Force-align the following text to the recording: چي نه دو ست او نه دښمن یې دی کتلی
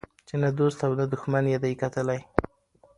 چي 0.27 0.35
نه 0.41 0.49
دو 0.57 0.65
ست 0.73 0.79
او 0.87 0.93
نه 0.99 1.05
دښمن 1.11 1.43
یې 1.53 1.57
دی 1.63 1.73
کتلی 1.81 2.19